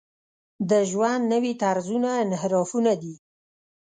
د 0.69 0.71
ژوند 0.89 1.23
نوي 1.33 1.53
طرزونه 1.63 2.09
انحرافونه 2.23 2.93
دي. 3.01 3.15